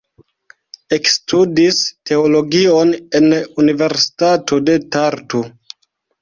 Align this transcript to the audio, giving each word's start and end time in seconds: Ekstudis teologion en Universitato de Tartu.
Ekstudis 0.95 1.77
teologion 2.11 2.95
en 3.21 3.29
Universitato 3.65 4.61
de 4.71 4.79
Tartu. 4.97 5.45